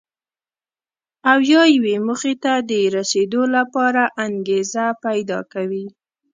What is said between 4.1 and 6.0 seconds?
انګېزه پیدا کوي.